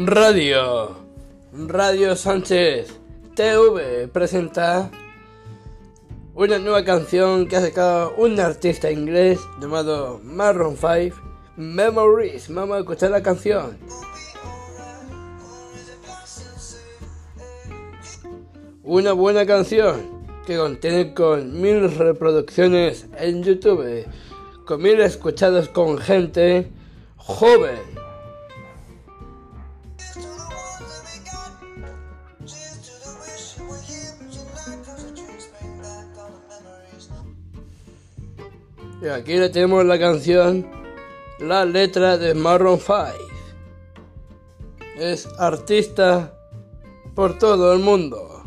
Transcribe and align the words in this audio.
Radio. 0.00 0.94
Radio 1.52 2.14
Sánchez 2.14 3.00
TV 3.34 4.06
presenta 4.06 4.92
una 6.36 6.60
nueva 6.60 6.84
canción 6.84 7.48
que 7.48 7.56
ha 7.56 7.60
sacado 7.62 8.14
un 8.16 8.38
artista 8.38 8.92
inglés 8.92 9.40
llamado 9.60 10.20
Marron 10.22 10.76
5, 10.76 11.16
Memories. 11.56 12.48
Vamos 12.54 12.76
a 12.76 12.78
escuchar 12.78 13.10
la 13.10 13.24
canción. 13.24 13.76
Una 18.84 19.12
buena 19.14 19.44
canción 19.46 20.24
que 20.46 20.58
contiene 20.58 21.12
con 21.12 21.60
mil 21.60 21.90
reproducciones 21.90 23.08
en 23.18 23.42
YouTube, 23.42 24.06
con 24.64 24.80
mil 24.80 25.00
escuchados 25.00 25.68
con 25.68 25.98
gente 25.98 26.70
joven. 27.16 27.97
Y 39.00 39.06
aquí 39.06 39.36
le 39.36 39.48
tenemos 39.48 39.84
la 39.84 39.98
canción, 39.98 40.66
la 41.38 41.64
letra 41.64 42.18
de 42.18 42.34
Marron 42.34 42.78
5. 42.78 42.96
Es 44.96 45.28
artista 45.38 46.34
por 47.14 47.38
todo 47.38 47.72
el 47.72 47.78
mundo. 47.78 48.42